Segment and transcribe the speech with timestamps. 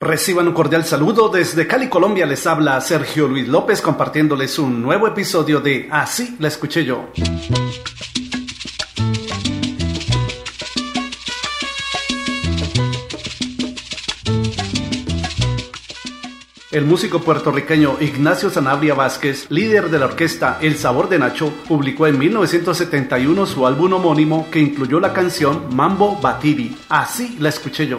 [0.00, 2.24] Reciban un cordial saludo desde Cali, Colombia.
[2.24, 7.10] Les habla Sergio Luis López compartiéndoles un nuevo episodio de Así la escuché yo.
[16.70, 22.06] El músico puertorriqueño Ignacio Sanabria Vázquez, líder de la orquesta El Sabor de Nacho, publicó
[22.06, 26.76] en 1971 su álbum homónimo que incluyó la canción Mambo Batiri.
[26.88, 27.98] Así la escuché yo.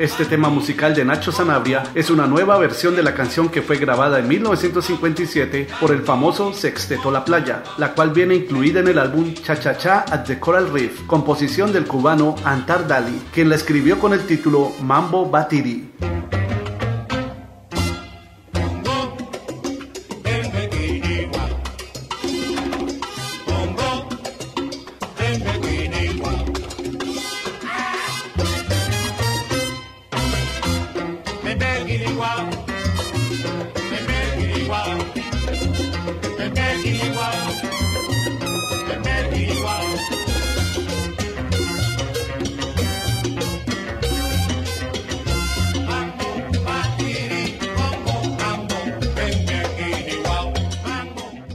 [0.00, 3.76] Este tema musical de Nacho Sanabria es una nueva versión de la canción que fue
[3.76, 8.98] grabada en 1957 por el famoso Sexteto La Playa, la cual viene incluida en el
[8.98, 13.56] álbum Cha Cha Cha at the Coral Reef, composición del cubano Antar Dali, quien la
[13.56, 15.90] escribió con el título Mambo Batiri.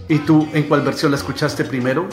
[0.07, 2.07] ¿Y tú en cuál versión la escuchaste primero?